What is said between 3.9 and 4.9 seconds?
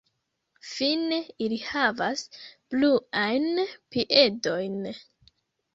piedojn.